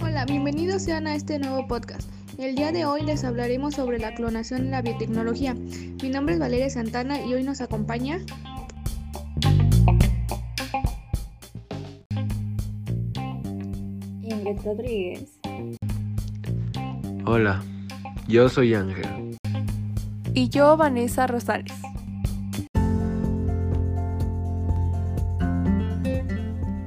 [0.00, 2.08] Hola, bienvenidos sean a este nuevo podcast.
[2.38, 5.52] El día de hoy les hablaremos sobre la clonación en la biotecnología.
[5.52, 8.20] Mi nombre es Valeria Santana y hoy nos acompaña
[14.22, 15.38] Ingrid Rodríguez.
[17.26, 17.62] Hola,
[18.26, 19.36] yo soy Ángel.
[20.32, 21.85] Y yo, Vanessa Rosales.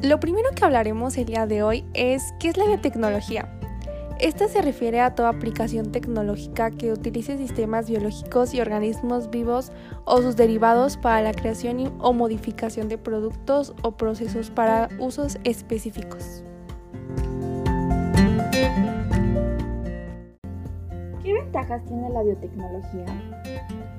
[0.10, 3.48] Lo primero que hablaremos el día de hoy es qué es la biotecnología.
[4.20, 9.72] Esta se refiere a toda aplicación tecnológica que utilice sistemas biológicos y organismos vivos
[10.06, 16.44] o sus derivados para la creación o modificación de productos o procesos para usos específicos.
[21.22, 23.06] ¿Qué ventajas tiene la biotecnología?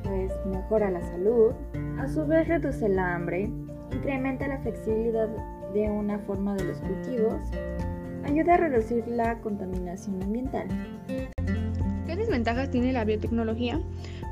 [0.03, 1.53] Pues mejora la salud,
[2.01, 3.49] a su vez reduce el hambre,
[3.93, 5.29] incrementa la flexibilidad
[5.73, 7.41] de una forma de los cultivos,
[8.25, 10.67] ayuda a reducir la contaminación ambiental.
[12.07, 13.81] ¿Qué desventajas tiene la biotecnología?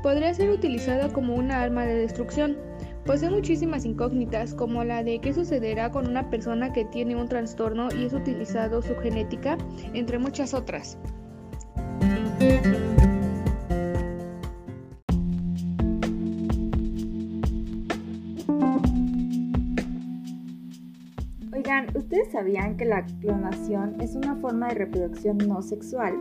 [0.03, 2.57] Podría ser utilizada como una arma de destrucción.
[3.05, 7.89] Posee muchísimas incógnitas, como la de qué sucederá con una persona que tiene un trastorno
[7.91, 9.57] y es utilizado su genética,
[9.93, 10.97] entre muchas otras.
[21.93, 26.13] ¿Ustedes sabían que la clonación es una forma de reproducción no sexual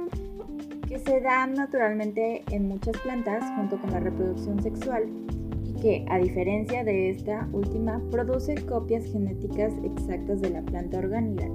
[0.89, 5.05] que se da naturalmente en muchas plantas junto con la reproducción sexual
[5.65, 11.47] y que, a diferencia de esta última, produce copias genéticas exactas de la planta orgánica?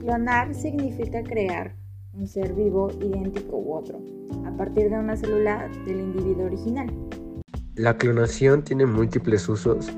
[0.00, 1.76] Clonar significa crear
[2.12, 4.00] un ser vivo idéntico u otro,
[4.44, 6.92] a partir de una célula del individuo original.
[7.76, 9.92] La clonación tiene múltiples usos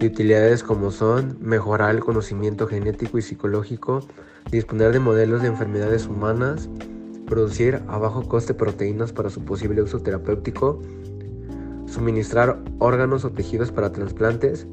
[0.00, 4.00] y utilidades como son mejorar el conocimiento genético y psicológico,
[4.50, 6.68] disponer de modelos de enfermedades humanas,
[7.26, 10.80] producir a bajo coste proteínas para su posible uso terapéutico,
[11.86, 14.66] suministrar órganos o tejidos para trasplantes,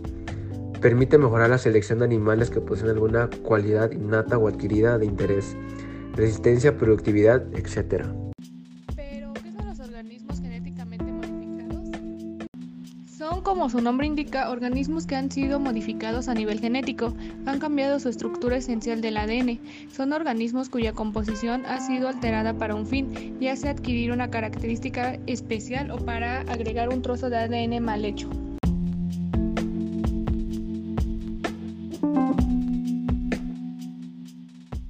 [0.82, 5.58] permite mejorar la selección de animales que poseen alguna cualidad innata o adquirida de interés,
[6.16, 8.06] resistencia, productividad, etc.
[13.68, 17.14] como su nombre indica, organismos que han sido modificados a nivel genético,
[17.46, 19.60] han cambiado su estructura esencial del ADN.
[19.92, 25.20] Son organismos cuya composición ha sido alterada para un fin, ya sea adquirir una característica
[25.28, 28.30] especial o para agregar un trozo de ADN mal hecho.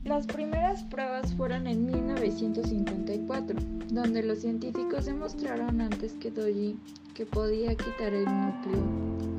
[0.03, 6.77] Las primeras pruebas fueron en 1954, donde los científicos demostraron antes que Dolly
[7.13, 8.83] que podía quitar el núcleo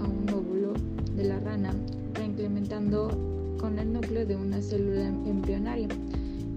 [0.00, 0.72] a un óvulo
[1.14, 1.74] de la rana,
[2.14, 3.08] reimplementando
[3.60, 5.88] con el núcleo de una célula embrionaria,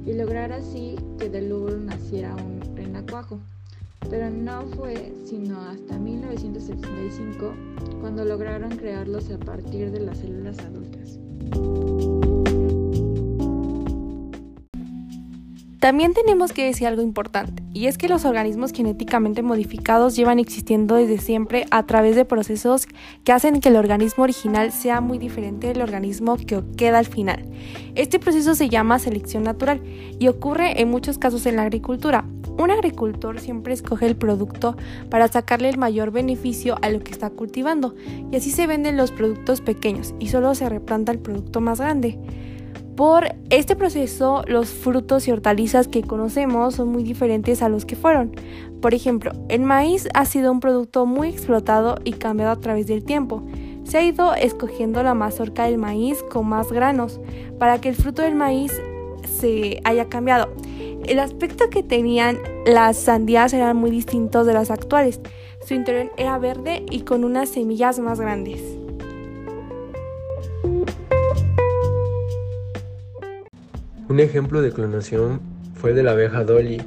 [0.05, 3.39] y lograr así que del óvulo naciera un renacuajo.
[4.09, 7.53] Pero no fue sino hasta 1975
[7.99, 12.20] cuando lograron crearlos a partir de las células adultas.
[15.81, 20.93] También tenemos que decir algo importante, y es que los organismos genéticamente modificados llevan existiendo
[20.93, 22.85] desde siempre a través de procesos
[23.23, 27.49] que hacen que el organismo original sea muy diferente del organismo que queda al final.
[27.95, 29.81] Este proceso se llama selección natural
[30.19, 32.25] y ocurre en muchos casos en la agricultura.
[32.59, 34.77] Un agricultor siempre escoge el producto
[35.09, 37.95] para sacarle el mayor beneficio a lo que está cultivando,
[38.31, 42.19] y así se venden los productos pequeños y solo se replanta el producto más grande.
[42.95, 47.95] Por este proceso, los frutos y hortalizas que conocemos son muy diferentes a los que
[47.95, 48.35] fueron.
[48.81, 53.03] Por ejemplo, el maíz ha sido un producto muy explotado y cambiado a través del
[53.03, 53.43] tiempo.
[53.83, 57.19] Se ha ido escogiendo la mazorca del maíz con más granos
[57.57, 58.73] para que el fruto del maíz
[59.23, 60.53] se haya cambiado.
[61.05, 65.19] El aspecto que tenían las sandías eran muy distintos de las actuales.
[65.65, 68.80] Su interior era verde y con unas semillas más grandes.
[74.11, 75.39] Un ejemplo de clonación
[75.73, 76.81] fue de la abeja Dolly,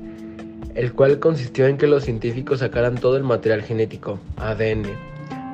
[0.74, 4.82] el cual consistió en que los científicos sacaran todo el material genético, ADN,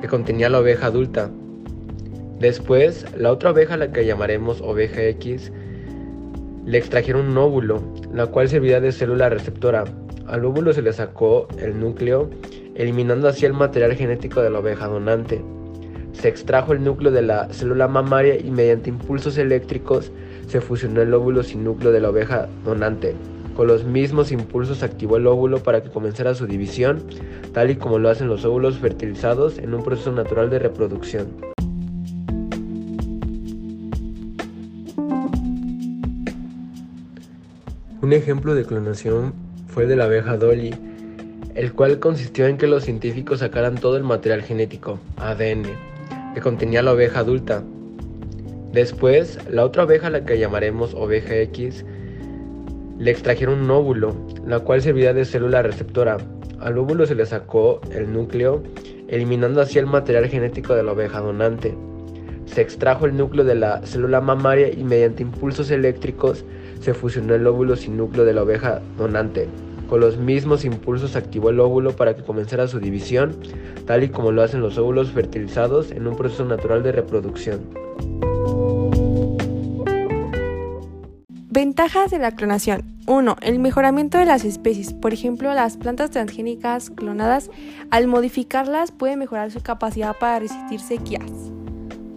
[0.01, 1.29] que contenía la oveja adulta.
[2.41, 5.53] Después, la otra oveja, la que llamaremos oveja X,
[6.65, 7.81] le extrajeron un óvulo,
[8.13, 9.85] la cual servía de célula receptora.
[10.27, 12.29] Al óvulo se le sacó el núcleo,
[12.75, 15.41] eliminando así el material genético de la oveja donante.
[16.11, 20.11] Se extrajo el núcleo de la célula mamaria y mediante impulsos eléctricos
[20.51, 23.15] se fusionó el óvulo sin núcleo de la oveja donante.
[23.55, 27.03] Con los mismos impulsos activó el óvulo para que comenzara su división,
[27.53, 31.27] tal y como lo hacen los óvulos fertilizados en un proceso natural de reproducción.
[38.01, 39.33] Un ejemplo de clonación
[39.67, 40.75] fue de la abeja Dolly,
[41.55, 45.63] el cual consistió en que los científicos sacaran todo el material genético, ADN,
[46.33, 47.63] que contenía la oveja adulta,
[48.73, 51.85] Después, la otra oveja, la que llamaremos oveja X,
[52.97, 54.15] le extrajeron un óvulo,
[54.45, 56.17] la cual servía de célula receptora.
[56.59, 58.63] Al óvulo se le sacó el núcleo,
[59.09, 61.75] eliminando así el material genético de la oveja donante.
[62.45, 66.45] Se extrajo el núcleo de la célula mamaria y mediante impulsos eléctricos
[66.79, 69.47] se fusionó el óvulo sin núcleo de la oveja donante.
[69.89, 73.35] Con los mismos impulsos activó el óvulo para que comenzara su división,
[73.85, 77.59] tal y como lo hacen los óvulos fertilizados en un proceso natural de reproducción.
[81.53, 82.81] Ventajas de la clonación.
[83.07, 83.35] 1.
[83.41, 84.93] El mejoramiento de las especies.
[84.93, 87.51] Por ejemplo, las plantas transgénicas clonadas,
[87.89, 91.29] al modificarlas, pueden mejorar su capacidad para resistir sequías.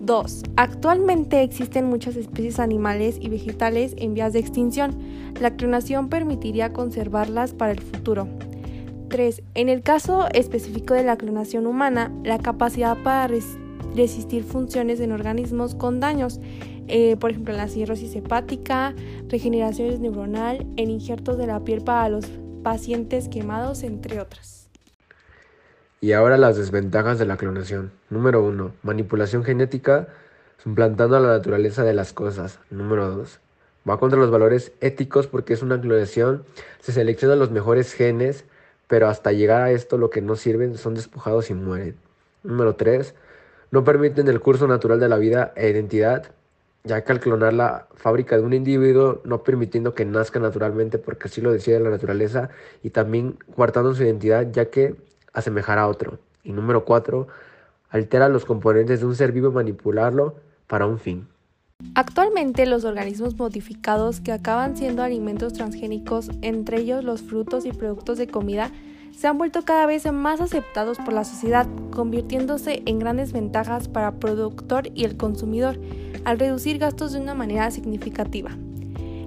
[0.02, 0.42] 2.
[0.54, 4.96] Actualmente existen muchas especies animales y vegetales en vías de extinción.
[5.40, 8.28] La clonación permitiría conservarlas para el futuro.
[9.08, 9.42] 3.
[9.54, 13.26] En el caso específico de la clonación humana, la capacidad para
[13.96, 16.38] resistir funciones en organismos con daños,
[16.88, 18.94] eh, por ejemplo la cirrosis hepática,
[19.28, 22.26] regeneración neuronal, en injertos de la piel para los
[22.62, 24.68] pacientes quemados, entre otras.
[26.00, 27.92] Y ahora las desventajas de la clonación.
[28.10, 28.72] Número 1.
[28.82, 30.08] Manipulación genética
[30.62, 32.58] suplantando a la naturaleza de las cosas.
[32.70, 33.40] Número 2.
[33.88, 36.44] Va contra los valores éticos porque es una clonación.
[36.80, 38.44] Se seleccionan los mejores genes,
[38.86, 41.96] pero hasta llegar a esto lo que no sirven son despojados y mueren.
[42.42, 43.14] Número 3.
[43.70, 46.32] No permiten el curso natural de la vida e identidad,
[46.84, 51.28] ya que al clonar la fábrica de un individuo, no permitiendo que nazca naturalmente porque
[51.28, 52.50] así lo decide la naturaleza,
[52.82, 54.94] y también guardando su identidad, ya que
[55.32, 56.18] asemejar a otro.
[56.42, 57.26] Y número cuatro,
[57.88, 60.36] altera los componentes de un ser vivo manipularlo
[60.66, 61.26] para un fin.
[61.94, 68.18] Actualmente los organismos modificados que acaban siendo alimentos transgénicos, entre ellos los frutos y productos
[68.18, 68.70] de comida,
[69.16, 74.08] se han vuelto cada vez más aceptados por la sociedad, convirtiéndose en grandes ventajas para
[74.08, 75.78] el productor y el consumidor,
[76.24, 78.50] al reducir gastos de una manera significativa.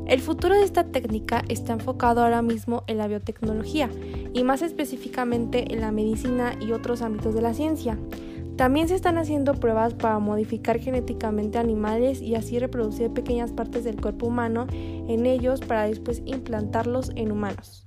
[0.08, 3.90] El futuro de esta técnica está enfocado ahora mismo en la biotecnología
[4.34, 7.98] y más específicamente en la medicina y otros ámbitos de la ciencia.
[8.56, 14.02] También se están haciendo pruebas para modificar genéticamente animales y así reproducir pequeñas partes del
[14.02, 17.87] cuerpo humano en ellos para después implantarlos en humanos.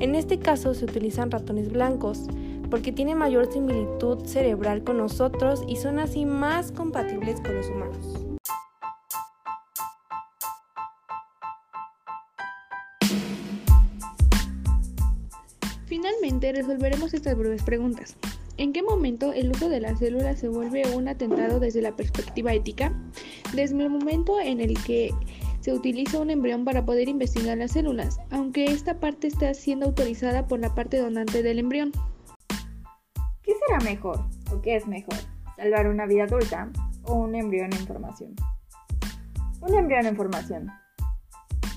[0.00, 2.26] En este caso se utilizan ratones blancos
[2.70, 8.28] porque tienen mayor similitud cerebral con nosotros y son así más compatibles con los humanos.
[15.86, 18.14] Finalmente, resolveremos estas breves preguntas.
[18.58, 22.52] ¿En qué momento el uso de las células se vuelve un atentado desde la perspectiva
[22.52, 22.92] ética?
[23.54, 25.12] Desde el momento en el que
[25.68, 30.46] se utiliza un embrión para poder investigar las células, aunque esta parte está siendo autorizada
[30.46, 31.92] por la parte donante del embrión.
[33.42, 34.18] ¿Qué será mejor
[34.50, 35.18] o qué es mejor?
[35.58, 36.70] ¿Salvar una vida adulta
[37.02, 38.34] o un embrión en formación?
[39.60, 40.70] Un embrión en formación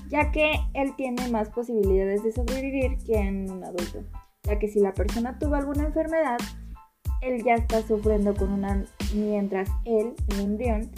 [0.08, 4.04] ya que él tiene más posibilidades de sobrevivir que en un adulto,
[4.44, 6.38] ya que si la persona tuvo alguna enfermedad,
[7.20, 8.84] él ya está sufriendo con una,
[9.14, 10.90] mientras él, el embrión,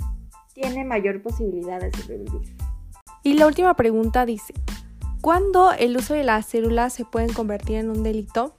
[0.52, 2.63] tiene mayor posibilidad de sobrevivir.
[3.26, 4.52] Y la última pregunta dice,
[5.22, 8.54] ¿cuándo el uso de las células se pueden convertir en un delito?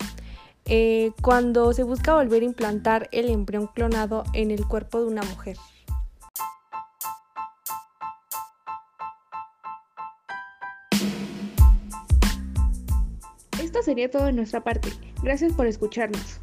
[0.66, 5.22] Eh, cuando se busca volver a implantar el embrión clonado en el cuerpo de una
[5.22, 5.56] mujer.
[13.62, 14.90] Esto sería todo de nuestra parte.
[15.22, 16.40] Gracias por escucharnos.